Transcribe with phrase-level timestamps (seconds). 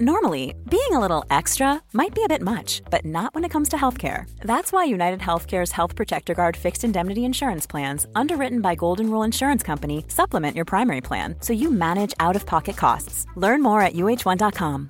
[0.00, 3.68] Normally, being a little extra might be a bit much, but not when it comes
[3.68, 4.28] to healthcare.
[4.40, 9.22] That's why United Healthcare's Health Protector Guard fixed indemnity insurance plans, underwritten by Golden Rule
[9.22, 13.24] Insurance Company, supplement your primary plan so you manage out of pocket costs.
[13.36, 14.88] Learn more at uh1.com.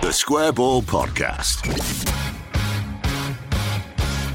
[0.00, 1.66] The Square Ball Podcast.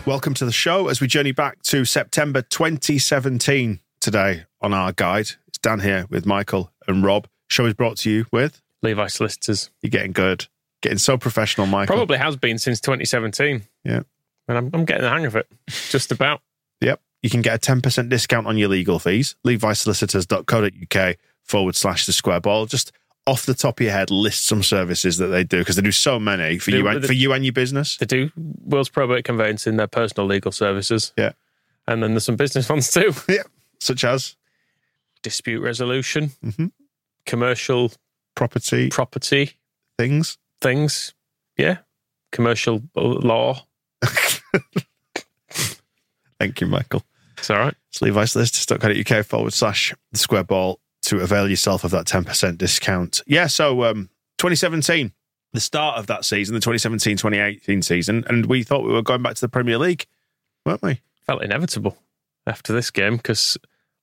[0.05, 5.29] Welcome to the show as we journey back to September 2017 today on our guide.
[5.47, 7.29] It's Dan here with Michael and Rob.
[7.49, 9.69] Show is brought to you with Levi Solicitors.
[9.81, 10.47] You're getting good.
[10.81, 11.95] Getting so professional, Michael.
[11.95, 13.63] Probably has been since 2017.
[13.83, 14.01] Yeah.
[14.47, 15.47] And I'm, I'm getting the hang of it.
[15.89, 16.41] Just about.
[16.81, 17.01] Yep.
[17.23, 19.35] You can get a 10% discount on your legal fees.
[19.45, 22.65] LeviSolicitors.co.uk forward slash the square ball.
[22.65, 22.91] Just
[23.27, 25.91] off the top of your head, list some services that they do because they do
[25.91, 27.97] so many for They- you and they- for you and your business.
[27.97, 31.11] They do wills, Probate Conveyancing, their personal legal services.
[31.17, 31.31] Yeah.
[31.87, 33.13] And then there's some business ones too.
[33.29, 33.43] Yeah.
[33.79, 34.35] Such as
[35.23, 36.71] Dispute resolution, Mhm.
[37.25, 37.91] Commercial
[38.35, 39.53] property property
[39.97, 40.37] things.
[40.61, 41.13] things.
[41.57, 41.77] Yeah.
[42.31, 43.65] Commercial law.
[46.39, 47.03] Thank you, Michael.
[47.37, 47.75] It's all right.
[47.89, 53.21] It's levisolicitors.co.uk forward slash the square ball to avail yourself of that 10% discount.
[53.27, 55.13] Yeah, so um, 2017,
[55.53, 59.21] the start of that season, the 2017 2018 season, and we thought we were going
[59.21, 60.07] back to the Premier League,
[60.65, 61.01] weren't we?
[61.25, 61.97] Felt inevitable
[62.47, 63.57] after this game because,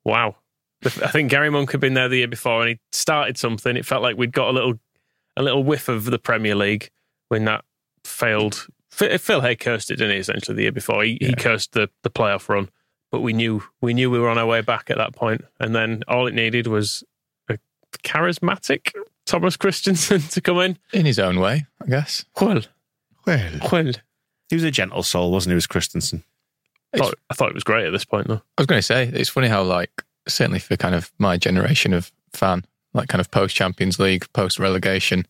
[0.04, 0.36] wow.
[0.84, 3.77] I think Gary Monk had been there the year before and he started something.
[3.77, 4.75] It felt like we'd got a little
[5.36, 6.91] a little whiff of the Premier League
[7.28, 7.64] when that
[8.05, 8.66] failed.
[8.91, 11.03] Phil Phil Hay cursed it, didn't he, essentially, the year before?
[11.05, 12.69] He, he cursed the, the playoff run.
[13.10, 15.42] But we knew we knew we were on our way back at that point.
[15.60, 17.05] And then all it needed was
[17.48, 17.58] a
[18.03, 18.92] charismatic
[19.27, 20.78] Thomas Christiansen to come in.
[20.92, 22.25] in his own way, I guess.
[22.41, 22.62] Well,
[23.27, 23.92] Well, well.
[24.48, 25.55] he was a gentle soul, wasn't he?
[25.55, 26.25] Was Christiansen?
[26.94, 28.42] I thought, I thought it was great at this point, though.
[28.58, 29.91] I was going to say, it's funny how, like,
[30.33, 34.58] certainly for kind of my generation of fan, like kind of post Champions League, post
[34.58, 35.27] relegation,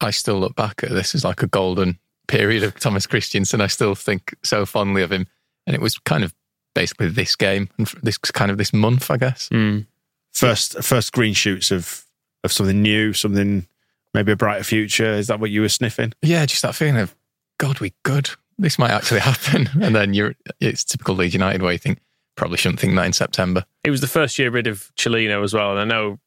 [0.00, 3.60] I still look back at this as like a golden period of Thomas Christiansen.
[3.60, 5.26] I still think so fondly of him.
[5.66, 6.34] And it was kind of
[6.74, 9.48] basically this game and this kind of this month, I guess.
[9.50, 9.86] Mm.
[10.32, 12.04] First, first green shoots of
[12.42, 13.66] of something new, something
[14.14, 15.12] maybe a brighter future.
[15.12, 16.12] Is that what you were sniffing?
[16.22, 17.14] Yeah, just that feeling of,
[17.58, 18.30] God, we good.
[18.58, 19.68] This might actually happen.
[19.80, 21.98] And then you're, it's typical Leeds United where you think,
[22.40, 23.66] probably shouldn't think that in September.
[23.84, 25.72] It was the first year rid of Cellino as well.
[25.76, 26.18] And I know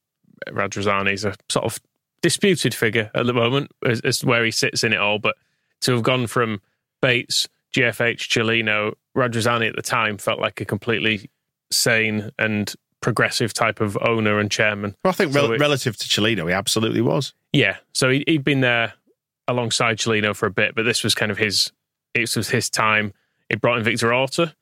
[0.47, 1.79] Radrizzani's a sort of
[2.21, 5.17] disputed figure at the moment as, as where he sits in it all.
[5.17, 5.35] But
[5.81, 6.61] to have gone from
[7.01, 11.31] Bates, GFH, Cellino, Radrizzani at the time felt like a completely
[11.71, 12.71] sane and
[13.01, 14.95] progressive type of owner and chairman.
[15.03, 17.33] Well, I think So rel- it- relative to Cellino, he absolutely was.
[17.53, 17.77] Yeah.
[17.93, 18.93] So he, he'd been there
[19.47, 21.71] alongside Cellino for a bit, but this was kind of his,
[22.13, 23.13] it was his time.
[23.49, 24.55] It brought in Victor Orta.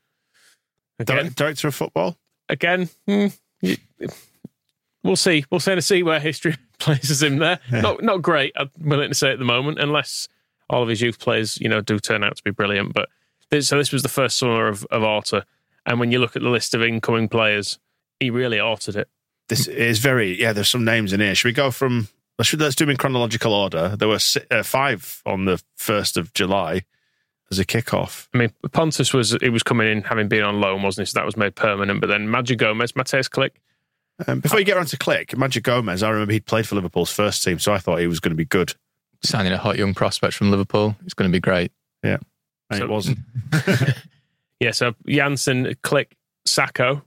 [1.02, 2.18] Again, Director of football.
[2.50, 3.32] again, you-
[5.04, 5.46] we'll see.
[5.50, 7.60] We'll see to see where history places him there.
[7.72, 8.54] Not not great.
[8.56, 10.28] I'm willing to say at the moment, unless
[10.70, 12.94] all of his youth players, you know, do turn out to be brilliant.
[12.94, 13.10] But
[13.50, 15.46] this, so this was the first summer of of Orta,
[15.86, 17.80] and when you look at the list of incoming players,
[18.20, 19.10] he really altered it.
[19.50, 20.54] This is very yeah.
[20.54, 21.36] There's some names in here.
[21.36, 22.08] Should we go from?
[22.40, 23.96] Let's, let's do them in chronological order.
[23.96, 24.18] There were
[24.50, 26.86] uh, five on the first of July
[27.52, 28.28] as a kickoff.
[28.34, 31.12] I mean, Pontus was he was coming in having been on loan, wasn't he?
[31.12, 32.00] So that was made permanent.
[32.02, 33.52] But then Madger Gomes, Mateusz Klich,
[34.28, 36.02] Um, before you get around to Klich, Madger Gomes.
[36.04, 38.36] I remember he'd played for Liverpool's first team, so I thought he was going to
[38.38, 38.74] be good,
[39.24, 41.72] Signing a hot young prospect from Liverpool, it's going to be great.
[42.04, 42.20] and
[42.74, 43.20] So- it wasn't.
[44.60, 46.16] Yeah, so Jansson, Click,
[46.48, 47.02] Sacko,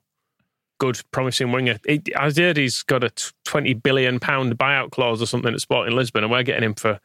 [0.79, 1.79] good, promising winger.
[1.87, 3.11] He, I heard he's got a
[3.45, 6.99] twenty billion pound buyout clause or something at Sporting Lisbon, and we're getting him for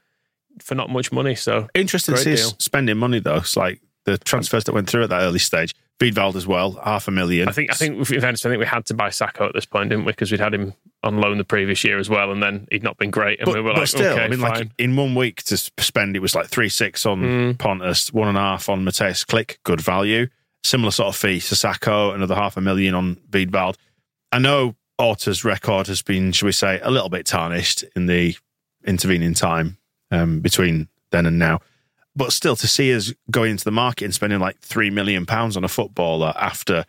[0.61, 1.35] for not much money.
[1.35, 3.37] So Interesting to see spending money though.
[3.37, 5.75] It's like the transfers that went through at that early stage.
[5.99, 7.49] Wiedwald as well, half a million.
[7.49, 9.89] I think I think if I think we had to buy Sacko at this point,
[9.89, 10.13] didn't we?
[10.13, 12.97] Because we'd had him on loan the previous year as well, and then he'd not
[12.97, 14.51] been great, and but, we were like, still, okay, I mean, fine.
[14.51, 17.57] like in one week to spend, it was like three six on Mm.
[17.57, 20.27] Pontus, one and a half on Mateusz Klich, good value.
[20.63, 23.75] Similar sort of fee, to Sacko, another half a million on Wiedwald.
[24.31, 28.35] I know Orta's record has been, shall we say, a little bit tarnished in the
[28.85, 29.77] intervening time
[30.11, 31.59] um, between then and now.
[32.15, 35.55] But still, to see us going into the market and spending like three million pounds
[35.55, 36.85] on a footballer after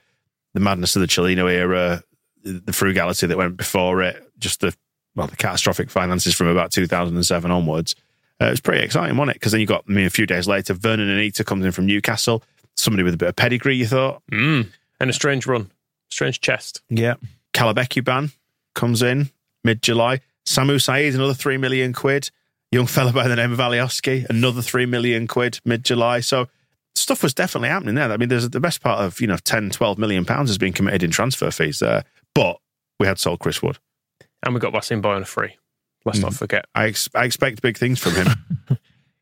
[0.55, 2.03] the madness of the Cellino era,
[2.43, 4.75] the frugality that went before it, just the
[5.15, 7.95] well, the catastrophic finances from about 2007 onwards.
[8.41, 9.41] Uh, it was pretty exciting, wasn't it?
[9.41, 11.87] Because then you got I mean, a few days later, Vurnon Anita comes in from
[11.87, 12.43] Newcastle,
[12.77, 13.77] somebody with a bit of pedigree.
[13.77, 14.69] You thought, Mm.
[14.99, 15.71] and a strange run,
[16.11, 16.81] strange chest.
[16.89, 17.15] yeah.
[17.53, 18.33] Caleb Ekuban
[18.75, 19.29] comes in
[19.65, 20.21] mid July.
[20.47, 22.31] Samu Saiz, another three million quid.
[22.73, 26.21] Young fella by the name of Alioski, another three million quid mid July.
[26.21, 26.49] So
[26.95, 28.11] stuff was definitely happening there.
[28.13, 30.73] I mean, there's the best part of, you know, 10, 12 million pounds has been
[30.73, 32.05] committed in transfer fees there.
[32.35, 32.59] But
[33.01, 33.79] we had sold Chris Wood.
[34.45, 35.57] And we got Ouasim Bouy on a free.
[36.05, 36.65] Let's not forget.
[36.75, 38.29] I, ex- I expect big things from him.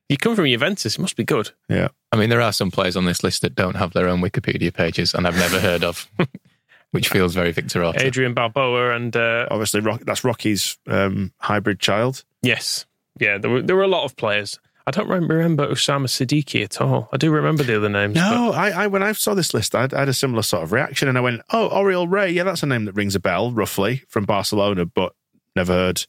[0.09, 1.51] You come from Juventus, it must be good.
[1.69, 1.89] yeah.
[2.13, 4.73] I mean, there are some players on this list that don't have their own Wikipedia
[4.73, 6.11] pages and I've never heard of,
[6.93, 8.03] which feels very Victor Orta.
[8.03, 12.25] Adrian Balboa and uh, Obviously, Rock, that's Rocky's um, hybrid child.
[12.41, 12.87] yes,
[13.21, 14.59] yeah, there were there were a lot of players.
[14.87, 17.11] I don't remember, Osama Siddiqui at all.
[17.13, 18.15] I do remember the other names.
[18.15, 20.63] No, I, I when I saw this list, I had, I had a similar sort
[20.63, 23.21] of reaction, and I went, "Oh, Oriol Rey, yeah, that's a name that rings a
[23.21, 25.15] bell, roughly from Barcelona, but
[25.55, 26.07] never heard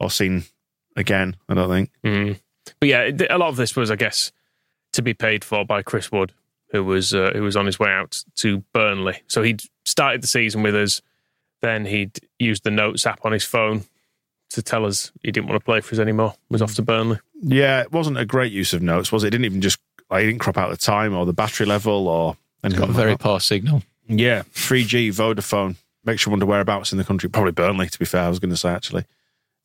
[0.00, 0.44] or seen
[0.96, 1.36] again.
[1.48, 1.90] I don't think.
[2.02, 2.40] But, mm.
[2.80, 4.32] but yeah, a lot of this was, I guess,
[4.94, 6.32] to be paid for by Chris Wood,
[6.70, 9.22] who was uh, who was on his way out to Burnley.
[9.26, 11.02] So he'd started the season with us.
[11.60, 13.84] Then he'd used the notes app on his phone
[14.50, 16.34] to tell us he didn't want to play for us anymore.
[16.50, 17.18] Was off to Burnley.
[17.40, 19.28] Yeah, it wasn't a great use of notes, was it?
[19.28, 19.78] It didn't even just
[20.10, 22.80] like, it didn't crop out the time or the battery level or anything.
[22.80, 23.20] Got a very that.
[23.20, 23.82] poor signal.
[24.08, 25.76] Yeah, 3G, Vodafone.
[26.04, 27.28] Makes you wonder whereabouts in the country.
[27.28, 28.22] Probably Burnley, to be fair.
[28.22, 29.04] I was going to say actually,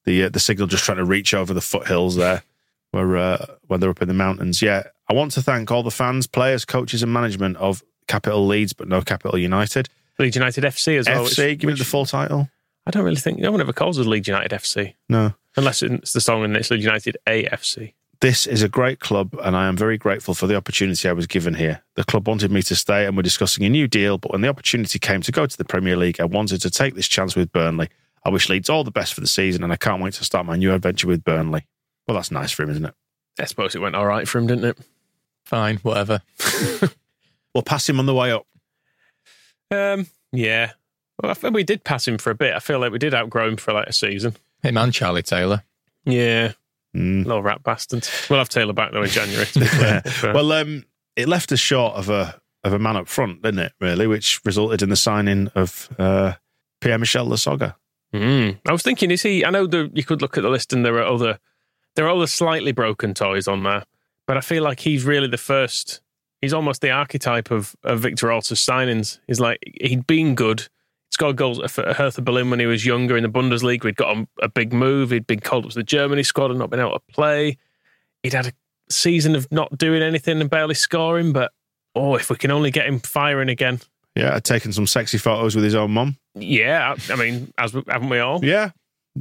[0.06, 2.42] the uh, the signal just trying to reach over the foothills there,
[2.90, 4.60] where uh, when they're up in the mountains.
[4.60, 8.74] Yeah, I want to thank all the fans, players, coaches, and management of Capital Leeds,
[8.74, 9.90] but no Capital United.
[10.18, 11.26] Leeds United FC as well.
[11.26, 12.50] FC, which- give it the full title.
[12.92, 16.12] I don't really think no one ever calls us Leeds United FC No, unless it's
[16.12, 17.94] the song and it's Leeds United AFC.
[18.20, 21.26] this is a great club, and I am very grateful for the opportunity I was
[21.26, 21.84] given here.
[21.96, 24.18] The club wanted me to stay, and we're discussing a new deal.
[24.18, 26.96] But when the opportunity came to go to the Premier League, I wanted to take
[26.96, 27.88] this chance with Burnley.
[28.26, 30.46] I wish Leeds all the best for the season, and I can't wait to start
[30.46, 31.66] my new adventure with Burnley.
[32.08, 32.94] Well, that's nice for him, isn't it?
[33.40, 34.78] I suppose it went all right for him, didn't it?
[35.46, 36.22] Fine, whatever.
[37.54, 38.48] We'll pass him on the way up.
[39.72, 40.72] Um, yeah.
[41.22, 42.54] Well, I think we did pass him for a bit.
[42.54, 44.36] I feel like we did outgrow him for like a season.
[44.64, 45.64] Him and Charlie Taylor.
[46.06, 46.54] Yeah,
[46.96, 47.26] Mm.
[47.26, 48.06] little rat bastard.
[48.30, 49.46] We'll have Taylor back though in January.
[49.46, 50.02] To be clear.
[50.34, 50.84] Well, um,
[51.16, 53.72] it left us short of a of a man up front, didn't it?
[53.80, 56.34] Really, which resulted in the signing of uh,
[56.82, 57.76] Pierre Michel Lasogga.
[58.14, 58.60] Mm.
[58.68, 59.46] I was thinking, is he?
[59.46, 61.40] I know the, you could look at the list and there are other
[61.96, 63.84] there are other slightly broken toys on there,
[64.28, 66.02] but I feel like he's really the first.
[66.42, 69.20] He's almost the archetype of, of Victor Orta's signings.
[69.28, 70.68] He's like he'd been good.
[71.12, 73.86] Scored goals at Hertha Berlin when he was younger in the Bundesliga.
[73.86, 75.12] He'd got on a big move.
[75.12, 77.58] He'd been called up to the Germany squad and not been able to play.
[78.24, 78.54] He'd had a
[78.90, 81.34] season of not doing anything and barely scoring.
[81.34, 81.52] But
[81.96, 83.82] oh, if we can only get him firing again,
[84.16, 86.18] Yeah, I'd taken some sexy photos with his own mum.
[86.34, 86.96] yeah.
[87.10, 88.44] I, mean, as haven't we all?
[88.44, 88.72] Yeah,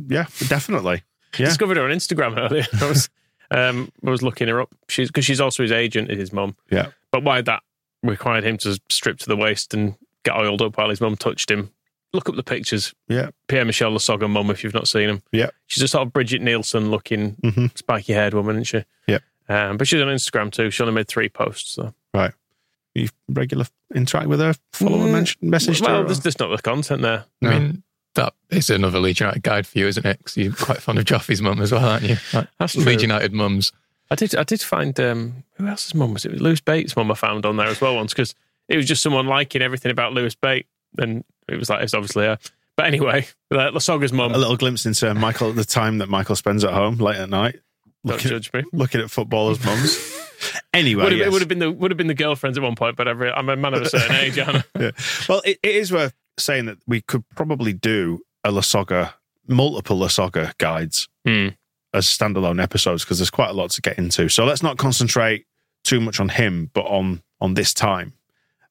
[0.09, 1.03] yeah, definitely.
[1.39, 1.47] Yeah.
[1.47, 2.67] discovered her on Instagram earlier.
[2.81, 3.09] I was,
[3.51, 4.73] um, I was looking her up.
[4.89, 6.57] She's because she's also his agent, is his mum.
[6.71, 6.89] Yeah.
[7.11, 7.63] But why that
[8.05, 11.51] required him to strip to the waist and get oiled up while his mum touched
[11.51, 11.71] him?
[12.13, 12.93] Look up the pictures.
[13.09, 13.31] Yeah.
[13.49, 15.23] Pierre Michel Lasogga mum, if you've not seen him.
[15.33, 15.51] Yeah.
[15.69, 18.85] She's a sort of Brigitte Nielsen looking, hmm spiky haired woman, isn't she?
[19.07, 19.19] Yeah.
[19.49, 20.71] Um, but she's on Instagram too.
[20.71, 21.71] She only made three posts.
[21.73, 21.95] So.
[22.13, 22.33] Right.
[22.95, 26.05] You regular interact with her, follow her, Mm, mention, message well, to her.
[26.05, 27.25] there's just not the content there.
[27.41, 27.51] No.
[27.51, 27.83] I mean,
[28.17, 30.19] that is another Leeds United guide for you, isn't it?
[30.19, 32.17] Because you're quite fond of Joffy's mum as well, aren't you?
[32.33, 32.83] Like, That's true.
[32.83, 33.71] Leeds United mums.
[34.11, 34.35] I did.
[34.35, 36.33] I did find um, who else's mum was it?
[36.41, 37.13] Lewis Bates' mum.
[37.13, 38.35] I found on there as well once because
[38.69, 40.67] it was just someone liking everything about Lewis Bate,
[40.99, 42.39] and it was like it's obviously her.
[42.77, 44.35] But anyway, uh, Lasogga's mum.
[44.35, 47.55] a little glimpse into Michael, the time that Michael spends at home late at night,
[48.05, 48.63] Don't looking, judge me.
[48.73, 50.17] looking at footballers' mums.
[50.73, 51.27] Anyway, Would have, yes.
[51.27, 53.31] It would have been the would have been the girlfriends at one point, but every,
[53.31, 54.39] I'm a man of a certain age.
[54.39, 54.91] Aren't Yeah.
[55.29, 59.13] Well, it, it is worth saying that we could probably do a Lasogga,
[59.47, 61.49] multiple Lasogga guides Hmm.
[61.93, 64.31] as standalone episodes because there's quite a lot to get into.
[64.31, 65.45] So let's not concentrate
[65.85, 68.15] too much on him, but on on this time.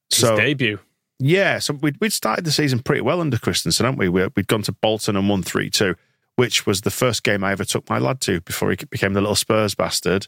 [0.09, 0.79] His So debut.
[1.19, 4.07] Yeah, so we'd, we'd started the season pretty well under Christiansen, hadn't we?
[4.09, 5.95] we we'd gone to Bolton and won 3 2,
[6.37, 9.21] which was the first game I ever took my lad to before he became the
[9.21, 10.27] little Spurs bastard.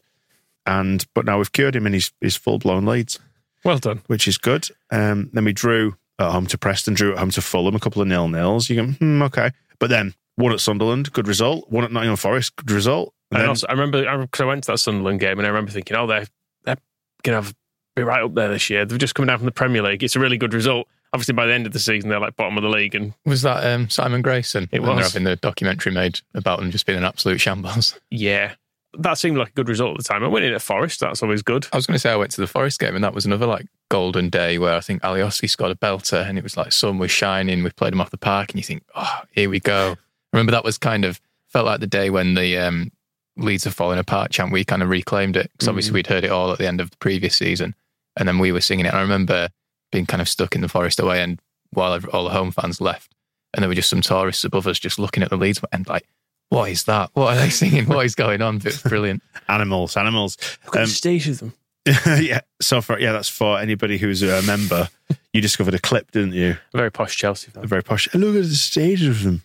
[0.65, 3.19] And but now we've cured him in his, his full blown Leeds,
[3.63, 4.01] Well done.
[4.07, 4.67] which is good.
[4.91, 8.01] Um, then we drew at home to Preston, drew at home to Fulham, a couple
[8.01, 8.69] of nil nils.
[8.69, 9.51] You go, hmm, okay.
[9.79, 11.71] But then one at Sunderland, good result.
[11.71, 13.13] One at Nottingham Forest, good result.
[13.31, 15.49] And And then- also, I remember because I went to that Sunderland game, and I
[15.49, 16.27] remember thinking, oh, they're
[16.63, 16.77] they're
[17.23, 17.55] gonna have,
[17.95, 18.85] be right up there this year.
[18.85, 20.03] They've just come down from the Premier League.
[20.03, 20.87] It's a really good result.
[21.13, 23.41] Obviously, by the end of the season, they're like bottom of the league, and Was
[23.41, 24.69] that um, Simon Grayson?
[24.71, 25.13] It when They're was.
[25.13, 27.99] having the documentary made about them just being an absolute shambles.
[28.09, 28.53] yeah,
[28.97, 30.23] that seemed like a good result at the time.
[30.23, 31.01] I went in at Forest.
[31.01, 31.67] That's always good.
[31.73, 33.45] I was going to say I went to the Forest game, and that was another
[33.45, 36.97] like golden day where I think Alioski scored a belter, and it was like sun
[36.97, 37.61] was shining.
[37.61, 39.91] We played him off the park, and you think, oh, here we go.
[39.91, 39.97] I
[40.37, 41.19] remember that was kind of
[41.49, 42.89] felt like the day when the um,
[43.35, 44.53] Leeds are falling apart chant.
[44.53, 46.89] We kind of reclaimed it because obviously we'd heard it all at the end of
[46.89, 47.75] the previous season,
[48.17, 48.89] and then we were singing it.
[48.89, 49.49] And I remember
[49.91, 51.39] being kind of stuck in the Forest away, and
[51.71, 53.13] while all the home fans left,
[53.53, 56.05] and there were just some tourists above us just looking at the Leeds and like.
[56.49, 57.11] What is that?
[57.13, 57.85] What are they singing?
[57.87, 58.57] What is going on?
[58.65, 59.23] It's brilliant.
[59.47, 60.37] animals, animals.
[60.65, 61.53] Look at Um, the stage of them.
[62.21, 62.41] yeah.
[62.61, 64.89] So for yeah, that's for anybody who's a member.
[65.33, 66.57] You discovered a clip, didn't you?
[66.73, 67.65] A Very posh Chelsea fan.
[67.65, 68.13] Very posh.
[68.13, 69.43] Look at the stage of them.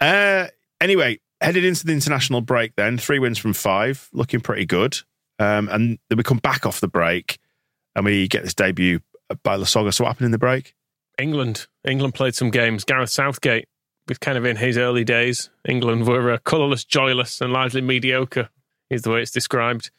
[0.00, 0.48] Uh,
[0.80, 4.98] anyway, headed into the international break, then three wins from five, looking pretty good.
[5.38, 7.38] Um, and then we come back off the break,
[7.96, 9.00] and we get this debut
[9.42, 9.92] by Lasogga.
[9.94, 10.74] So what happened in the break?
[11.18, 11.66] England.
[11.86, 12.84] England played some games.
[12.84, 13.68] Gareth Southgate
[14.08, 15.50] was kind of in his early days.
[15.68, 18.48] England were uh, colourless, joyless, and largely mediocre,
[18.90, 19.90] is the way it's described.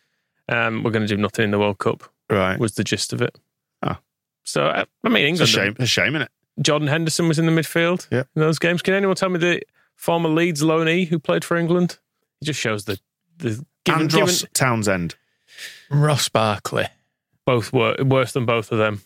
[0.49, 2.59] Um, we're going to do nothing in the World Cup, Right.
[2.59, 3.37] was the gist of it.
[3.81, 3.99] Ah.
[4.43, 5.49] So, uh, I mean, It's a England.
[5.49, 5.71] shame.
[5.73, 6.31] It's a shame, isn't it?
[6.61, 8.23] Jordan Henderson was in the midfield Yeah.
[8.35, 8.81] in those games.
[8.81, 9.61] Can anyone tell me the
[9.95, 11.97] former Leeds loanee who played for England?
[12.41, 12.99] It just shows the.
[13.37, 15.15] the given, Andros given Townsend.
[15.89, 16.87] Ross Barkley.
[17.45, 19.01] Both were worse than both of them.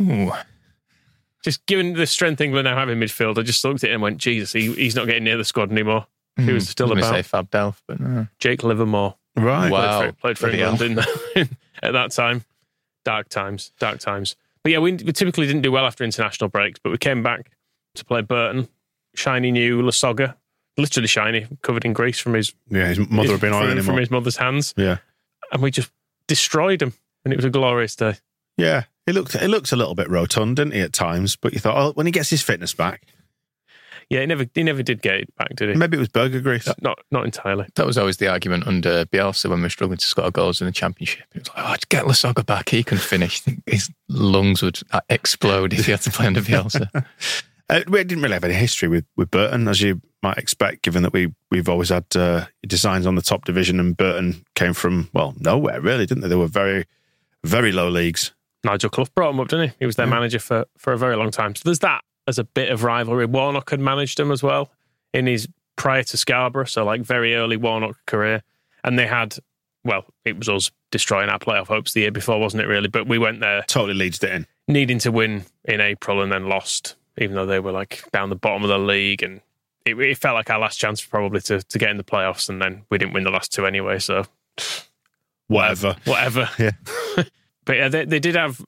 [0.00, 0.32] Ooh.
[1.42, 4.02] Just given the strength England now have in midfield, I just looked at him and
[4.02, 6.06] went, Jesus, he, he's not getting near the squad anymore.
[6.36, 6.54] He hmm.
[6.54, 7.14] was still I was about.
[7.14, 8.26] say Fab Delph, but no.
[8.38, 9.70] Jake Livermore Right.
[9.70, 9.98] Wow.
[10.00, 10.98] played for, played for England
[11.36, 11.48] in,
[11.82, 12.44] at that time.
[13.04, 14.34] Dark times, dark times.
[14.64, 17.52] But yeah, we, we typically didn't do well after international breaks, but we came back
[17.94, 18.68] to play Burton.
[19.14, 20.34] Shiny new Lasogga,
[20.76, 24.10] literally shiny, covered in grease from his Yeah, his mother had been from, from his
[24.10, 24.98] mother's hands, Yeah.
[25.52, 25.90] and we just
[26.26, 26.94] destroyed him.
[27.26, 28.14] And it was a glorious day.
[28.56, 28.84] Yeah.
[29.04, 31.34] He looked he looked a little bit rotund, didn't he, at times?
[31.34, 33.02] But you thought, oh, when he gets his fitness back,
[34.08, 35.74] Yeah, he never he never did get it back, did he?
[35.74, 36.68] maybe it was burger grease.
[36.80, 37.66] Not not entirely.
[37.74, 40.66] That was always the argument under Bielsa when we were struggling to score goals in
[40.66, 41.26] the championship.
[41.34, 42.68] It was like, oh, get Lasogga back.
[42.68, 43.42] He can finish.
[43.66, 47.04] His lungs would uh, explode if he had to play under Bielsa.
[47.68, 51.02] Uh, we didn't really have any history with, with Burton, as you might expect, given
[51.02, 55.10] that we we've always had uh, designs on the top division, and Burton came from
[55.12, 56.28] well nowhere really, didn't they?
[56.28, 56.84] They were very
[57.46, 58.32] very low leagues.
[58.64, 59.74] Nigel Clough brought him up, didn't he?
[59.80, 60.14] He was their Yeah.
[60.14, 61.54] manager for, for a very long time.
[61.54, 63.26] So there's that as a bit of rivalry.
[63.26, 64.70] Warnock had managed him as well
[65.14, 68.42] in his prior to Scarborough, so like very early Warnock career.
[68.82, 69.36] And they had,
[69.84, 72.88] well, it was us destroying our playoff hopes the year before, wasn't it, really?
[72.88, 74.46] But we went there Totally leads it in.
[74.68, 78.36] needing to win in April and then lost, even though they were like down the
[78.36, 79.22] bottom of the league.
[79.22, 79.40] And
[79.84, 82.48] it, it felt like our last chance probably to, to get in the playoffs.
[82.48, 83.98] And then we didn't win the last two anyway.
[84.00, 84.24] So
[85.48, 85.96] Whatever.
[86.04, 86.48] whatever.
[86.58, 86.72] Yeah.
[87.64, 88.60] but yeah, they, they did have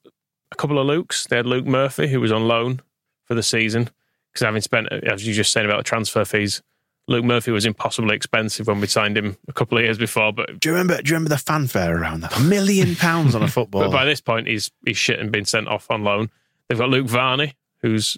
[0.51, 1.27] a couple of Lukes.
[1.27, 2.81] They had Luke Murphy, who was on loan
[3.25, 3.89] for the season.
[4.31, 6.61] Because having spent, as you just said about the transfer fees,
[7.07, 10.31] Luke Murphy was impossibly expensive when we signed him a couple of years before.
[10.31, 11.01] But, Do you remember?
[11.01, 12.37] Do you remember the fanfare around that?
[12.37, 13.81] A million pounds on a football.
[13.81, 16.29] but by this point, he's he's shit and been sent off on loan.
[16.67, 18.15] They've got Luke Varney, who's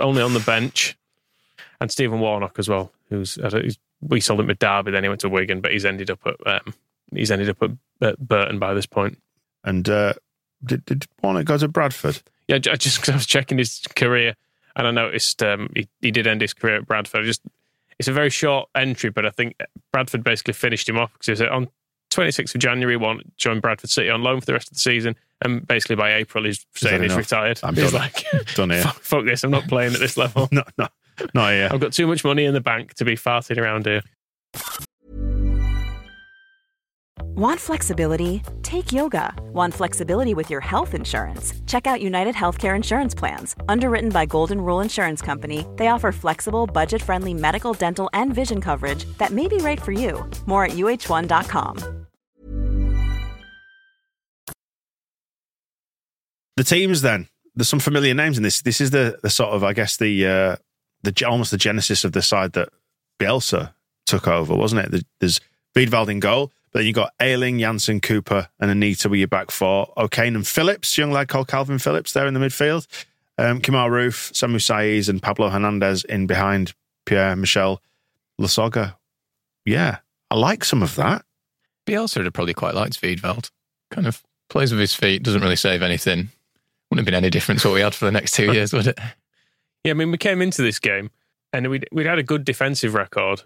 [0.00, 0.96] only on the bench,
[1.80, 5.04] and Stephen Warnock as well, who's, I don't- he's we sold him to Derby, then
[5.04, 6.74] he went to Wigan, but he's ended up at um,
[7.14, 7.70] he's ended up at,
[8.02, 9.18] at Burton by this point.
[9.64, 10.12] and uh,
[10.64, 12.20] did did Warnock go to Bradford?
[12.48, 14.34] Yeah, I just because I was checking his career
[14.76, 17.24] and I noticed um, he, he did end his career at Bradford.
[17.24, 17.42] Just
[17.98, 19.56] it's a very short entry, but I think
[19.92, 21.68] Bradford basically finished him off because he was on
[22.10, 25.16] 26th of January, one joined Bradford City on loan for the rest of the season,
[25.44, 27.58] and basically by April he's saying he's retired.
[27.62, 28.00] I'm he's done.
[28.00, 28.82] like, Done here.
[28.82, 30.48] fuck, fuck this, I'm not playing at this level.
[30.52, 30.88] No, no,
[31.34, 31.68] not here.
[31.70, 34.02] I've got too much money in the bank to be farting around here.
[37.34, 38.42] Want flexibility?
[38.62, 39.32] Take yoga.
[39.54, 41.54] Want flexibility with your health insurance?
[41.66, 43.56] Check out United Healthcare Insurance Plans.
[43.68, 48.60] Underwritten by Golden Rule Insurance Company, they offer flexible, budget friendly medical, dental, and vision
[48.60, 50.28] coverage that may be right for you.
[50.46, 52.06] More at uh1.com.
[56.58, 57.28] The teams then.
[57.54, 58.60] There's some familiar names in this.
[58.62, 60.56] This is the the sort of I guess the uh,
[61.02, 62.68] the almost the genesis of the side that
[63.18, 63.72] Bielsa
[64.06, 64.90] took over, wasn't it?
[64.90, 65.40] The- There's
[65.74, 69.50] Wiedwald in goal, but then you've got Ayling, Jansson, Cooper, and Anita with your back
[69.50, 69.92] four.
[69.96, 72.86] O'Kane and Phillips, young lad called Kalvin Phillips there in the midfield.
[73.38, 76.74] Um, Kemar Roofe, Samu Saiz, and Pablo Hernandez in behind
[77.04, 77.82] Pierre Michel
[78.40, 78.96] Lasogga.
[79.64, 79.98] Yeah,
[80.30, 81.24] I like some of that.
[81.86, 83.50] Bielsa would have probably quite liked Wiedwald.
[83.90, 86.28] Kind of plays with his feet, doesn't really save anything.
[86.90, 88.86] Wouldn't have been any different to what we had for the next two years, would
[88.86, 88.98] it?
[89.84, 91.10] Yeah, I mean, we came into this game
[91.52, 93.42] and we'd, we'd had a good defensive record,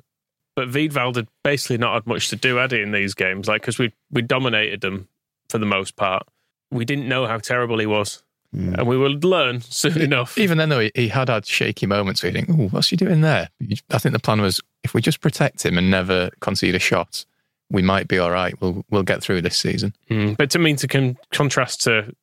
[0.57, 3.47] but Wiedwald had basically not had much to do, had he, in these games?
[3.47, 5.07] Like, because we we dominated them
[5.49, 6.27] for the most part.
[6.73, 8.23] We didn't know how terrible he was,
[8.55, 8.79] Mm.
[8.79, 10.39] and we would learn soon enough.
[10.39, 12.97] Even then, though, he, he had had shaky moments where you think, oh, what's he
[12.97, 13.49] doing there?
[13.91, 17.25] I think the plan was if we just protect him and never concede a shot,
[17.71, 18.55] we might be all right.
[18.61, 19.95] We'll, we'll get through this season.
[20.11, 20.37] Mm.
[20.37, 22.15] But to mean to con- contrast to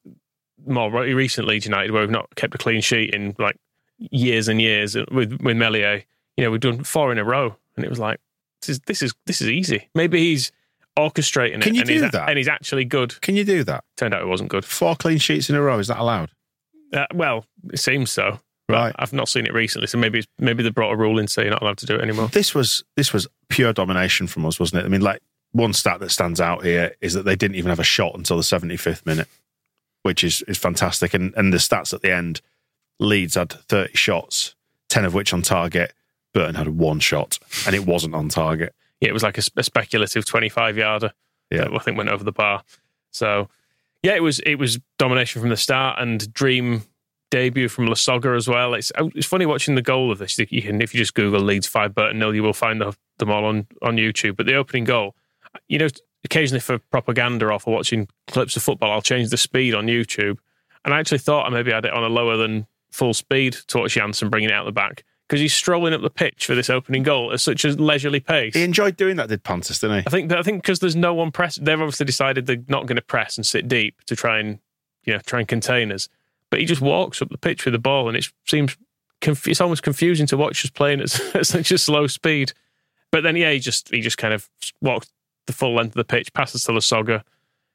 [0.65, 3.57] more recently United, where we've not kept a clean sheet in like
[3.97, 6.03] years and years with with Meslier,
[6.37, 8.19] you know, we've done four in a row, and it was like
[8.61, 9.89] this is this is this is easy.
[9.95, 10.51] Maybe he's
[10.97, 12.29] orchestrating Can it, you and he's do a- that?
[12.29, 13.19] and he's actually good.
[13.21, 13.83] Can you do that?
[13.97, 14.63] Turned out it wasn't good.
[14.65, 16.31] Four clean sheets in a row, is that allowed?
[16.93, 18.39] Uh, well, it seems so.
[18.67, 18.95] but Right.
[18.99, 21.47] I've not seen it recently, so maybe it's, maybe they brought a rule in saying
[21.47, 22.27] you're not allowed to do it anymore.
[22.29, 24.85] This was this was pure domination from us, wasn't it?
[24.85, 27.79] I mean, like one stat that stands out here is that they didn't even have
[27.79, 29.27] a shot until the 75th minute,
[30.03, 31.13] which is is fantastic.
[31.15, 32.41] And and the stats at the end,
[32.99, 34.55] Leeds had 30 shots,
[34.89, 35.93] 10 of which on target.
[36.33, 38.73] Burton had one shot and it wasn't on target.
[38.99, 41.11] Yeah, it was like a, a speculative 25 yarder.
[41.51, 41.65] Yeah.
[41.65, 42.63] that I think went over the bar.
[43.11, 43.49] So
[44.01, 46.83] yeah, it was it was domination from the start and dream
[47.31, 48.73] debut from Lasogga as well.
[48.73, 50.37] It's oh, it's funny watching the goal of this.
[50.37, 53.29] You can if you just Google Leeds five Burton nil, you will find the, them
[53.29, 54.35] all on on YouTube.
[54.35, 55.15] But the opening goal,
[55.67, 55.87] you know,
[56.23, 60.37] occasionally for propaganda or for watching clips of football, I'll change the speed on YouTube.
[60.85, 63.79] And I actually thought I maybe had it on a lower than full speed to
[63.79, 66.69] watch Jansson bringing it out the back because he's strolling up the pitch for this
[66.69, 68.53] opening goal at such a leisurely pace.
[68.53, 70.03] He enjoyed doing that, did Pontus, didn't he?
[70.05, 72.97] I think I think because there's no one press, they've obviously decided they're not going
[72.97, 74.59] to press and sit deep to try and
[75.05, 76.07] you know try and contain us.
[76.51, 78.77] But he just walks up the pitch with the ball, and it seems
[79.21, 82.53] conf- it's almost confusing to watch us playing at, at such a slow speed.
[83.11, 84.47] But then yeah, he just he just kind of
[84.81, 85.09] walks
[85.47, 87.23] the full length of the pitch, passes to Lasogga,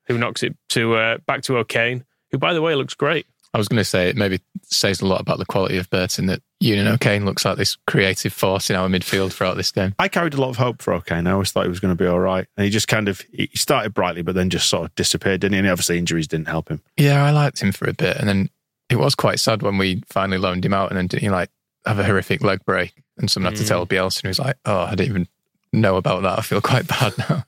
[0.07, 3.27] who knocks it to uh, back to O'Kane, who by the way looks great.
[3.53, 6.27] I was going to say it maybe says a lot about the quality of Burton
[6.27, 9.95] that Eunan O'Kane looks like this creative force in our midfield throughout this game.
[9.99, 11.27] I carried a lot of hope for O'Kane.
[11.27, 12.47] I always thought he was going to be all right.
[12.57, 15.53] And he just kind of, he started brightly, but then just sort of disappeared, didn't
[15.53, 15.59] he?
[15.61, 16.83] And obviously injuries didn't help him.
[16.97, 18.51] Yeah, I liked him for a bit, and then
[18.91, 21.51] it was quite sad when we finally loaned him out, and then didn't he like
[21.87, 23.91] have a horrific leg break, and someone had to tell mm.
[23.91, 25.29] Bielsa, and he was like, "Oh, I didn't even
[25.73, 26.39] know about that.
[26.39, 27.45] I feel quite bad now."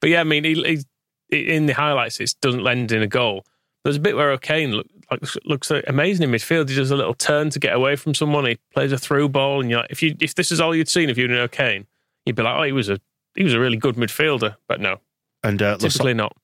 [0.00, 0.82] But yeah, I mean, he,
[1.30, 3.44] he, in the highlights, it doesn't lend in a goal.
[3.84, 6.68] There's a bit where O'Kane look, like, looks amazing in midfield.
[6.68, 8.46] He does a little turn to get away from someone.
[8.46, 10.88] He plays a through ball, and you're like, if you if this is all you'd
[10.88, 11.86] seen of Eunan O'Kane,
[12.26, 13.00] you'd be like, oh, he was a
[13.34, 14.56] he was a really good midfielder.
[14.68, 15.00] But no,
[15.42, 16.36] And uh, typically Laso- not.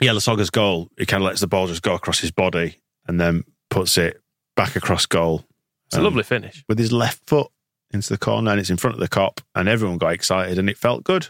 [0.00, 3.20] yeah, Lasogga's goal, he kind of lets the ball just go across his body and
[3.20, 4.20] then puts it
[4.56, 5.44] back across goal.
[5.86, 6.64] It's a Um, lovely finish.
[6.68, 7.48] With his left foot
[7.92, 10.68] into the corner, and it's in front of the Kop, and everyone got excited, and
[10.70, 11.28] it felt good.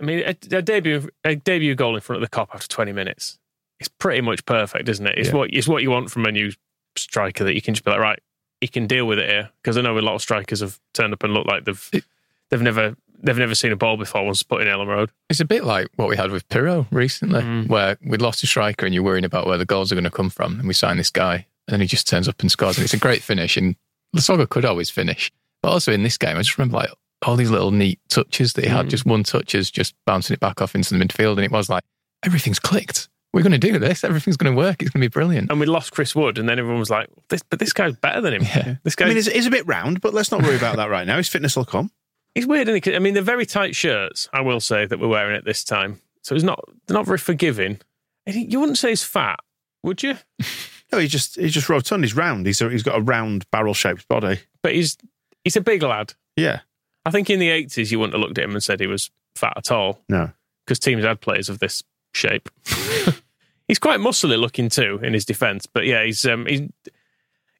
[0.00, 2.92] I mean, a, a debut a debut goal in front of the Kop after 20
[2.92, 3.38] minutes.
[3.84, 5.18] It's pretty much perfect, isn't it?
[5.18, 5.34] It's Yeah.
[5.34, 6.52] what it's what you want from a new
[6.96, 8.18] striker that you can just be like, right,
[8.62, 9.50] he can deal with it here.
[9.62, 12.04] Because I know a lot of strikers have turned up and looked like they've It-
[12.50, 15.10] they've never they've never seen a ball before once put in Elland Road.
[15.30, 17.68] It's a bit like what we had with Piroe recently, Mm.
[17.68, 20.10] where we'd lost a striker and you're worrying about where the goals are going to
[20.10, 20.58] come from.
[20.58, 21.34] And we sign this guy,
[21.66, 22.76] and then he just turns up and scores.
[22.76, 23.56] And it's a great finish.
[23.56, 23.76] And
[24.16, 25.30] Lasogga could always finish.
[25.62, 26.90] But also in this game, I just remember like
[27.24, 28.90] all these little neat touches that he had, Mm.
[28.90, 31.32] just one touches, just bouncing it back off into the midfield.
[31.32, 31.84] And it was like,
[32.22, 33.08] everything's clicked.
[33.34, 34.04] We're going to do this.
[34.04, 34.80] Everything's going to work.
[34.80, 35.50] It's going to be brilliant.
[35.50, 38.20] And we lost Chris Wood, and then everyone was like, this, but this guy's better
[38.20, 38.42] than him.
[38.42, 38.76] Yeah.
[38.84, 40.88] This guy, I mean, it's, it's a bit round, but let's not worry about that
[40.88, 41.16] right now.
[41.16, 41.90] His fitness will come.
[42.34, 42.94] he's weird, isn't he?
[42.96, 46.00] I mean, they're very tight shirts, I will say, that we're wearing at this time.
[46.22, 47.80] So it's not they're not very forgiving.
[48.26, 49.40] I think You wouldn't say he's fat,
[49.82, 50.16] would you?
[50.92, 52.04] No, he's just he's just rotund.
[52.04, 52.46] He's round.
[52.46, 54.38] He's a, he's got a round barrel shaped body.
[54.62, 54.96] But he's
[55.42, 56.12] he's a big lad.
[56.36, 56.60] Yeah.
[57.04, 59.10] I think in the 80s, you wouldn't have looked at him and said he was
[59.34, 60.30] fat at all No.
[60.64, 62.48] because teams had players of this shape.
[63.68, 66.62] he's quite muscly looking too in his defence, but yeah, he's um, he's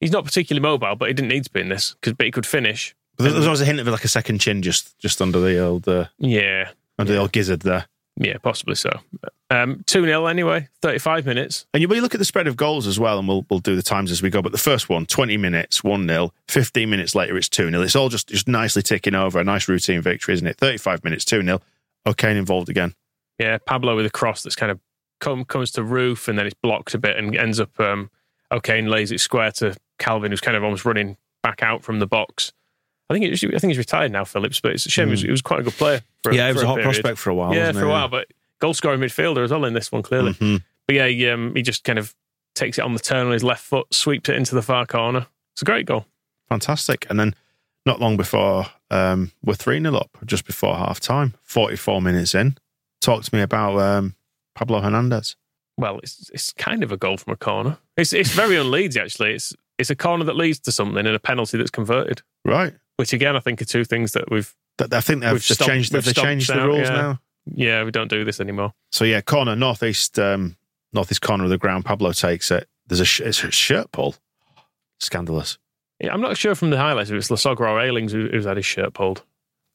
[0.00, 2.30] he's not particularly mobile, but he didn't need to be in this because but he
[2.32, 2.94] could finish.
[3.16, 5.58] But there's, there's always a hint of like a second chin just just under the
[5.58, 7.86] old uh, Yeah, under the old gizzard there.
[8.16, 8.90] yeah, possibly so.
[9.50, 11.66] Um, two 0 anyway, thirty five minutes.
[11.72, 13.76] And you, you look at the spread of goals as well, and we'll we'll do
[13.76, 14.42] the times as we go.
[14.42, 16.32] But the first one, 20 minutes, 1 0.
[16.48, 17.82] 15 minutes later, it's 2 0.
[17.82, 19.38] It's all just, just nicely ticking over.
[19.38, 20.56] A nice routine victory, isn't it?
[20.56, 21.60] 35 minutes, 2 0.
[22.06, 22.94] O'Kane involved again.
[23.38, 24.80] Yeah, Pablo with a cross that's kind of
[25.20, 27.78] come comes to Roofe and then it's blocked a bit and ends up.
[27.80, 28.10] Um,
[28.50, 32.06] O'Kane lays it square to Kalvin, who's kind of almost running back out from the
[32.06, 32.52] box.
[33.10, 35.08] I think it, I think he's retired now, Phillips, but it's a shame.
[35.08, 36.00] He, was, he was quite a good player.
[36.22, 36.92] For, yeah, it was a hot period.
[36.92, 37.54] prospect for a while.
[37.54, 37.84] yeah, for he?
[37.84, 38.28] a while, but
[38.60, 40.32] goal scoring midfielder as well in this one, clearly.
[40.34, 40.62] Mhm.
[40.86, 42.14] But yeah, he, um, he just kind of
[42.54, 45.26] takes it on the turn on his left foot, sweeps it into the far corner.
[45.54, 46.06] It's a great goal.
[46.48, 47.06] Fantastic.
[47.10, 47.34] And then
[47.86, 52.56] not long before um, we're 3 0 up, just before half time, 44 minutes in.
[53.00, 54.14] Talk to me about um,
[54.54, 55.36] Pablo Hernandez.
[55.76, 57.78] Well, it's it's kind of a goal from a corner.
[57.96, 59.34] It's it's very unleads actually.
[59.34, 62.22] It's it's a corner that leads to something and a penalty that's converted.
[62.44, 62.74] Right.
[62.96, 65.56] Which again, I think are two things that we've Th- I think they've, We've they've
[65.56, 66.94] stopped- changed, we've they've stopped changed the rules yeah.
[66.94, 67.20] now.
[67.46, 68.72] yeah we don't do this anymore.
[68.92, 70.56] So yeah, corner northeast, um,
[70.92, 71.84] northeast corner of the ground.
[71.84, 72.68] Pablo takes it.
[72.86, 74.14] There's a, sh- it's a shirt pull.
[75.00, 75.58] Scandalous.
[76.00, 78.56] Yeah, I'm not sure from the highlights if it's Lasogga or Aylings who, who's had
[78.56, 79.22] his shirt pulled.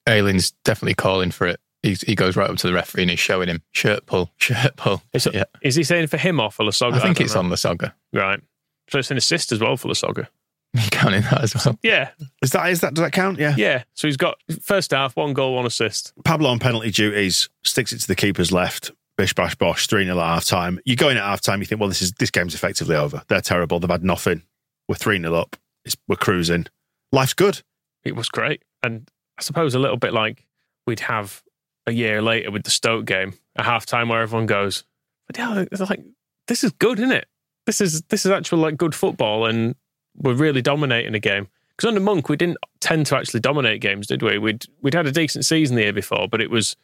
[0.08, 1.60] Ayling's definitely calling for it.
[1.84, 4.76] He's, he goes right up to the referee and he's showing him shirt pull, shirt
[4.76, 5.02] pull.
[5.13, 6.94] Is, yeah, is he saying for him or for Lasogga?
[6.96, 7.39] I think don't it's know.
[7.42, 7.94] on Lasogga.
[8.13, 8.42] right.
[8.89, 10.28] So it's an assist as well for Lasogga.
[10.78, 11.80] He counting that as well.
[11.82, 12.10] Yeah,
[12.44, 13.39] Is that is that does that count?
[13.39, 13.56] Yeah.
[13.58, 13.84] yeah.
[13.96, 16.13] So he's got first half one goal, one assist.
[16.24, 18.92] Pablo on penalty duties sticks it to the keeper's left.
[19.18, 20.80] Bish bash bosh three 0 at half time.
[20.86, 21.60] You go in at half time.
[21.60, 23.24] You think, well, this is this game's effectively over.
[23.30, 23.80] They're terrible.
[23.80, 24.44] They've had nothing.
[24.88, 25.56] We're three 0 up.
[25.86, 26.68] It's, we're cruising.
[27.12, 27.63] Life's good.
[28.04, 30.46] It was great, and I suppose a little bit like
[30.86, 31.42] we'd have
[31.88, 34.84] a year later with the Stoke game, a half time where everyone goes,
[35.28, 36.04] "But yeah, it's like
[36.48, 37.28] this is good, isn't it?
[37.65, 39.76] This is this is actual like good football, and
[40.15, 41.48] we're really dominating a game."
[41.80, 44.38] because under Monk we didn't tend to actually dominate games, did we?
[44.38, 46.76] We'd we'd had a decent season the year before, but it was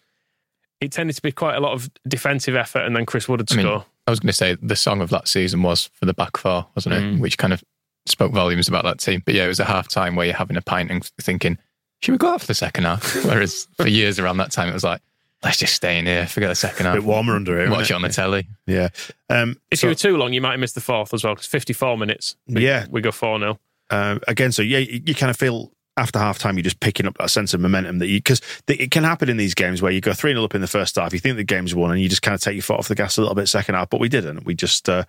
[0.79, 3.51] it tended to be quite a lot of defensive effort, and then Chris Wood would
[3.51, 3.86] I mean, score.
[4.08, 6.67] I was going to say the song of that season was for the back four,
[6.75, 7.03] wasn't it?
[7.03, 7.19] Mm.
[7.19, 7.62] Which kind of
[8.05, 9.21] spoke volumes about that team.
[9.25, 11.58] But yeah, it was a half time where you're having a pint and thinking,
[12.05, 13.15] should we go out for the second half?
[13.25, 15.01] Whereas for years around that time, it was like,
[15.43, 16.97] let's just stay in here, forget the second A half.
[16.97, 17.69] bit warmer under here.
[17.69, 18.47] Watch wasn't it on the telly.
[18.67, 18.89] Yeah.
[19.29, 21.33] Um, If so- you were too long, you might have missed the fourth as well.
[21.35, 22.85] Because fifty-four minutes, we, Yeah.
[22.89, 23.59] we go four 0
[23.91, 27.05] uh, again, so yeah, you, you kind of feel after half time, you're just picking
[27.05, 29.91] up that sense of momentum that you, because it can happen in these games where
[29.91, 32.01] you go 3 0 up in the first half, you think the game's won, and
[32.01, 33.89] you just kind of take your foot off the gas a little bit second half,
[33.89, 34.43] but we didn't.
[34.45, 35.05] We just, uh,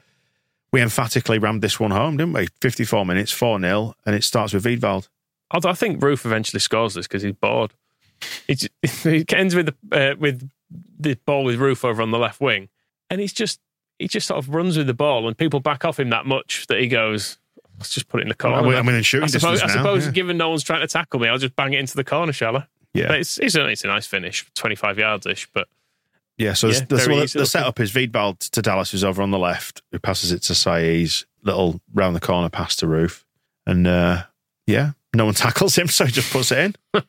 [0.72, 2.46] we emphatically rammed this one home, didn't we?
[2.60, 5.08] 54 minutes, 4 0, and it starts with Wiedwald.
[5.50, 7.72] Although I think Roofe eventually scores this because he's bored.
[8.48, 10.48] It, it ends with the uh, with
[10.98, 12.68] the ball with Roofe over on the left wing,
[13.10, 13.60] and he's just
[13.98, 16.66] he just sort of runs with the ball, and people back off him that much
[16.68, 17.38] that he goes,
[17.78, 20.06] "Let's just put it in the corner." I'm, in shooting I suppose, I now, suppose
[20.06, 20.12] yeah.
[20.12, 22.56] given no one's trying to tackle me, I'll just bang it into the corner, shall
[22.56, 22.66] I?
[22.94, 23.08] Yeah.
[23.08, 25.48] But it's, it's, a, it's a nice finish, 25 yards ish.
[25.52, 25.68] But
[26.38, 29.30] Yeah, so Yeah, the, the, well, the setup is Wiedwald to Dallas, who's over on
[29.30, 33.24] the left, who passes it to Saiz, little round the corner pass to Roofe.
[33.66, 34.24] And uh,
[34.66, 36.74] yeah, no one tackles him, so he just puts it in.
[36.94, 37.02] the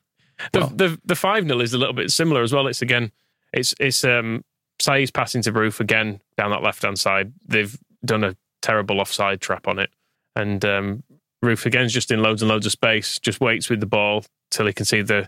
[0.60, 2.68] Well- the the five 0 is a little bit similar as well.
[2.68, 3.12] It's again,
[3.54, 4.44] it's it's um
[4.82, 7.34] Saiz passing to Roofe again down that left hand side.
[7.46, 9.90] They've done a terrible offside trap on it,
[10.36, 11.04] and um,
[11.44, 13.20] Roofe again's just in loads and loads of space.
[13.20, 15.28] Just waits with the ball till he can see the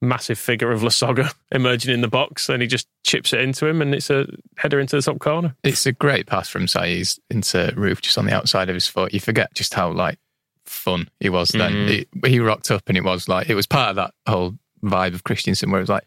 [0.00, 3.82] massive figure of Lasogga emerging in the box, and he just chips it into him,
[3.82, 4.26] and it's a
[4.58, 5.56] header into the top corner.
[5.64, 9.12] It's a great pass from Saiz into Roofe, just on the outside of his foot.
[9.12, 10.18] You forget just how like
[10.66, 11.72] fun he was then.
[11.72, 12.06] Mhm.
[12.24, 15.14] He, he rocked up, and it was like it was part of that whole vibe
[15.14, 16.04] of Christiansen, where it was like,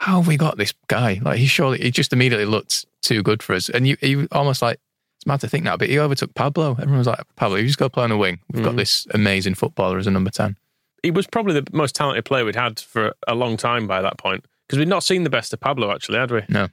[0.00, 1.20] how have we got this guy?
[1.22, 4.62] Like he surely he just immediately looked too good for us, and you he almost
[4.62, 4.78] like
[5.18, 6.72] it's mad to think now, but he overtook Pablo.
[6.72, 8.38] Everyone was like, Pablo, you just go play on the wing.
[8.52, 8.78] We've got Mhm.
[8.78, 10.56] this amazing footballer as a number ten.
[11.02, 14.18] He was probably the most talented player we'd had for a long time by that
[14.18, 16.42] point because we'd not seen the best of Pablo actually, had we?
[16.48, 16.68] No.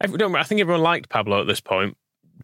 [0.00, 1.96] Every, don't, I think everyone liked Pablo at this point,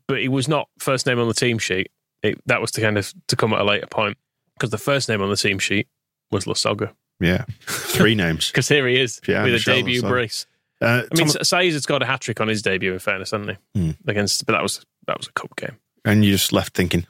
[0.07, 1.91] but he was not first name on the team sheet.
[2.23, 4.17] It, that was to kind of to come at a later point
[4.55, 5.89] because the first name on the team sheet
[6.31, 6.93] was Lasogga.
[7.21, 8.49] Yeah, three names.
[8.53, 10.47] Because here he is Yeah, with a debut brace.
[10.81, 12.93] Uh, I mean, Thomas- Saiz had scored a hat trick on his debut.
[12.93, 13.81] In fairness, hadn't he?
[13.81, 13.91] Hmm.
[14.09, 15.77] Against, but that was that was a cup game.
[16.05, 17.07] and you just left thinking,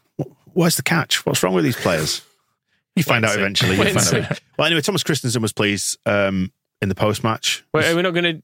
[0.53, 1.25] where's the catch?
[1.25, 2.22] What's wrong with these players?
[2.96, 3.77] You find out eventually.
[3.77, 4.40] You find out.
[4.59, 7.64] Well, anyway, Thomas Christiansen was pleased um, in the post match.
[7.72, 8.42] Wait, are we not going to?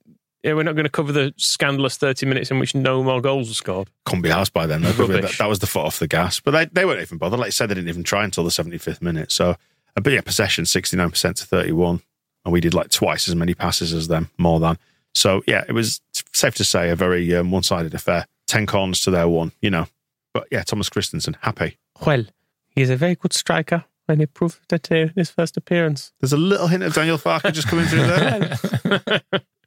[0.49, 3.49] Yeah, we're not going to cover the scandalous thirty minutes in which no more goals
[3.49, 3.91] were scored.
[4.07, 4.81] Couldn't be asked by then.
[4.81, 4.93] though.
[4.93, 5.37] Rubbish.
[5.37, 6.41] That, that was the foot off the gas.
[6.41, 7.39] But they, they weren't even bothered.
[7.39, 9.31] Like I said, they didn't even try until the 75th minute.
[9.31, 12.01] So, uh, but yeah, possession 69% to 31.
[12.47, 14.79] And we did like twice as many passes as them, more than.
[15.15, 16.01] So, yeah, it was
[16.33, 18.27] safe to say a very um, one sided affair.
[18.47, 19.87] 10 corners to their one, you know.
[20.33, 21.77] But yeah, Thomas Christiansen, happy.
[22.07, 22.25] Well,
[22.71, 26.13] he's a very good striker, and he proved that uh, in his first appearance.
[26.21, 29.21] There's a little hint of Daniel Farke just coming through there.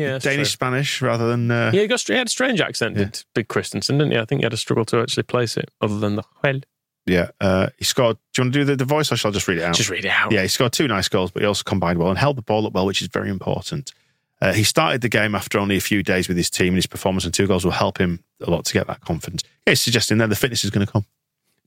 [0.00, 0.44] Yeah, Danish, true.
[0.46, 1.50] Spanish rather than.
[1.50, 4.18] Uh, Yeah, he, got, he had a strange accent, did Big Christiansen, didn't he?
[4.18, 6.60] I think he had a struggle to actually place it, other than the well.
[7.06, 8.18] Yeah, uh, he scored.
[8.34, 9.74] Do you want to do the, the voice or shall I just read it out?
[9.74, 10.30] Just read it out.
[10.32, 12.66] Yeah, he scored two nice goals, but he also combined well and held the ball
[12.66, 13.92] up well, which is very important.
[14.40, 16.86] Uh, he started the game after only a few days with his team, and his
[16.86, 19.42] performance and two goals will help him a lot to get that confidence.
[19.66, 21.04] Yeah, he's suggesting that the fitness is going to come.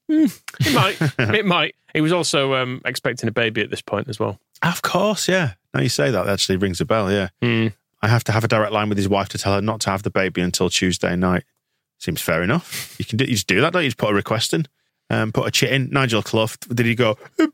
[0.10, 0.98] It might.
[1.20, 1.76] it might.
[1.94, 4.40] He was also um, expecting a baby at this point as well.
[4.62, 5.54] Of course, yeah.
[5.74, 7.12] Now you say that, that actually rings a bell.
[7.12, 7.68] Yeah, Hmm.
[8.04, 9.90] I have to have a direct line with his wife to tell her not to
[9.90, 11.44] have the baby until Tuesday night.
[12.00, 12.96] Seems fair enough.
[13.00, 13.88] You can do, you just do that, don't you?
[13.90, 14.68] Just put a request in,
[15.10, 15.90] um, put a chit in.
[15.90, 17.18] Nigel Clough, did he go?
[17.40, 17.50] Is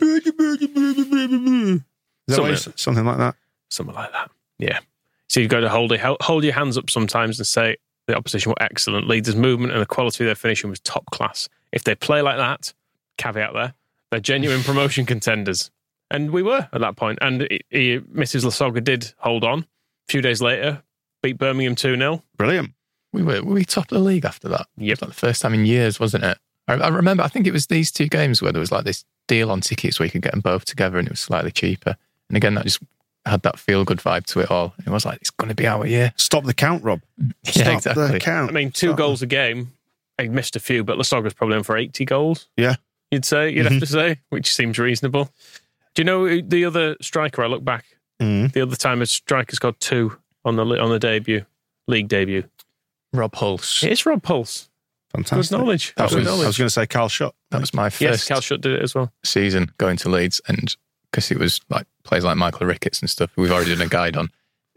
[2.36, 3.36] that what Something- something like that?
[3.70, 4.32] Something like that.
[4.58, 4.80] Yeah.
[5.28, 8.62] So you've got to hold, hold your hands up sometimes and say the opposition were
[8.62, 9.08] excellent.
[9.08, 11.48] Leaders' movement and the quality of their finishing was top class.
[11.72, 12.74] If they play like that,
[13.18, 13.74] caveat there,
[14.10, 15.70] they're genuine promotion contenders.
[16.10, 17.20] And we were at that point.
[17.22, 18.44] And he, he, Mrs.
[18.46, 19.68] Lasogga did hold on.
[20.10, 20.82] A few days later,
[21.22, 22.24] beat Birmingham 2 0.
[22.36, 22.72] Brilliant.
[23.14, 24.66] We were, were we top of the league after that?
[24.78, 24.88] Yep.
[24.88, 26.40] It was like the first time in years, wasn't it?
[26.68, 29.06] I, I remember, I think it was these two games where there was like this
[29.28, 31.96] deal on tickets where you could get them both together and it was slightly cheaper.
[32.28, 32.82] And again, that just
[33.24, 34.74] had that feel good vibe to it all.
[34.84, 36.12] It was like, it's going to be our year.
[36.18, 37.02] Stop the count, Rob.
[37.44, 38.08] Yeah, Stop exactly.
[38.08, 38.50] the count.
[38.50, 39.74] I mean, two Stop goals a game.
[40.18, 42.48] I missed a few, but Lasogga's probably in for 80 goals.
[42.58, 42.78] Yeah.
[43.12, 43.80] You'd say, you'd have mm-hmm.
[43.80, 45.32] to say, which seems reasonable.
[45.94, 47.44] Do you know the other striker?
[47.44, 47.86] I look back
[48.20, 48.52] Mm.
[48.52, 51.46] the other time a striker's got two on the on the debut,
[51.88, 52.44] league debut.
[53.14, 53.84] Rob Hulse.
[53.84, 54.68] It's Rob Hulse.
[55.12, 55.52] Fantastic.
[55.52, 55.94] Good knowledge.
[55.96, 57.34] That That Good was, I was going to say Carl Shutt.
[57.50, 59.12] That was my first yes, Cal Shutt did it as well.
[59.24, 60.76] season going to Leeds, and
[61.10, 64.16] because it was like players like Michael Ricketts and stuff, we've already done a guide
[64.16, 64.30] on.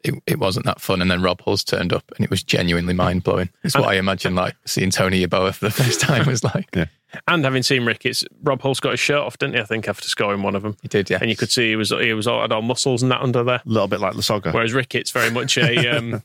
[0.05, 2.93] It, it wasn't that fun, and then Rob Hulse turned up, and it was genuinely
[2.93, 3.51] mind blowing.
[3.63, 6.69] It's what I imagine like seeing Tony Yeboah for the first time was like.
[6.75, 6.87] Yeah.
[7.29, 9.61] And having seen Ricketts, Rob Hulse got his shirt off, didn't he?
[9.61, 11.19] I think after scoring one of them, He did, yeah.
[11.21, 13.45] and you could see he was he was all, had all muscles and that under
[13.45, 13.63] there.
[13.65, 14.53] A little bit like Lasogga.
[14.53, 16.23] Whereas Ricketts very much a um,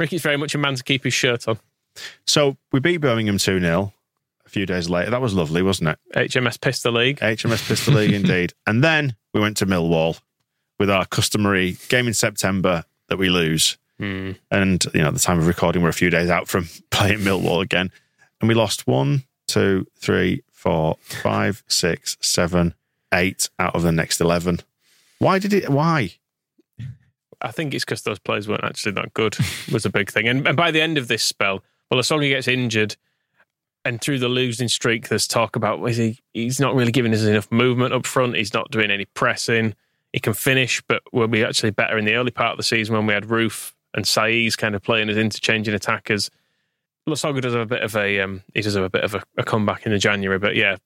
[0.00, 1.58] Ricketts very much a man to keep his shirt on.
[2.26, 3.92] So we beat Birmingham 2 0
[4.46, 5.10] a few days later.
[5.10, 5.98] That was lovely, wasn't it?
[6.14, 7.18] HMS Pistol League.
[7.18, 8.54] HMS Pistol League, indeed.
[8.66, 10.20] And then we went to Millwall
[10.78, 13.76] with our customary game in September that we lose.
[13.98, 14.32] Hmm.
[14.50, 17.20] And, you know, at the time of recording, we're a few days out from playing
[17.20, 17.90] Millwall again.
[18.40, 22.74] And we lost one, two, three, four, five, six, seven,
[23.12, 24.60] eight out of the next 11.
[25.18, 25.68] Why did it?
[25.68, 26.12] Why?
[27.40, 29.36] I think it's because those players weren't actually that good
[29.72, 30.28] was a big thing.
[30.28, 32.96] And, and by the end of this spell, well, Asongi gets injured,
[33.84, 36.18] and through the losing streak, there's talk about is he?
[36.34, 38.36] He's not really giving us enough movement up front.
[38.36, 39.74] He's not doing any pressing.
[40.12, 42.94] He can finish, but we'll be actually better in the early part of the season
[42.94, 46.30] when we had Roofe and Saiz kind of playing as interchanging attackers.
[47.08, 49.22] Lasogga does have a bit of a um, he does have a bit of a,
[49.38, 50.76] a comeback in the January, but yeah,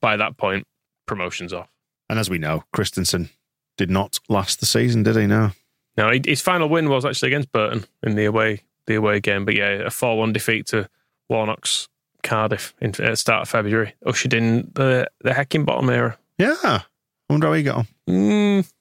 [0.00, 0.66] by that point,
[1.06, 1.68] promotion's off.
[2.08, 3.30] And as we know, Christiansen
[3.76, 5.26] did not last the season, did he?
[5.26, 5.50] No.
[5.96, 9.44] No, his final win was actually against Burton in the away the away game.
[9.44, 10.88] But yeah, a four one defeat to
[11.28, 11.88] Warnock's
[12.22, 16.18] Cardiff in, at the start of February ushered in the the Heckingbottom era.
[16.38, 16.82] Yeah.
[17.28, 17.88] I wonder how he got on.
[18.08, 18.72] Mm,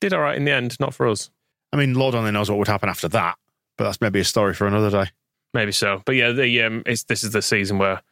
[0.00, 1.30] did all right in the end, not for us.
[1.72, 3.36] I mean, Lord only knows what would happen after that,
[3.76, 5.10] but that's maybe a story for another day.
[5.54, 6.02] Maybe so.
[6.04, 8.02] But yeah, the um, it's, this is the season where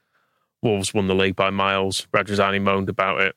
[0.63, 2.07] Wolves won the league by miles.
[2.13, 3.37] Radrizzani moaned about it.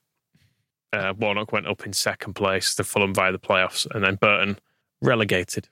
[0.93, 4.59] Uh, Warnock went up in second place to Fulham via the playoffs, and then Burton
[5.01, 5.67] relegated.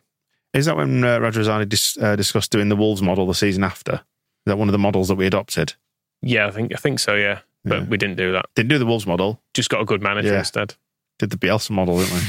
[0.53, 3.93] Is that when uh, Radrizzani dis- uh, discussed doing the Wolves model the season after?
[3.93, 5.73] Is that one of the models that we adopted?
[6.21, 7.15] Yeah, I think I think so.
[7.15, 7.85] Yeah, but Yeah.
[7.85, 8.45] we didn't do that.
[8.55, 10.39] Didn't do the Wolves model, Just got a good manager Yeah.
[10.39, 10.75] instead.
[11.17, 12.21] did the Bielsa model, didn't we?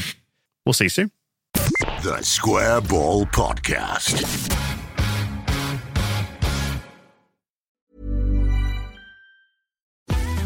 [0.64, 1.11] we'll see you soon.
[2.03, 4.22] The Square Ball Podcast.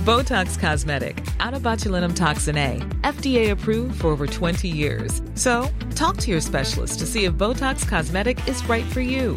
[0.04, 5.20] Botox Cosmetic, out of botulinum toxin A, FDA approved for over 20 years.
[5.34, 9.36] So, talk to your specialist to see if Botox Cosmetic is right for you.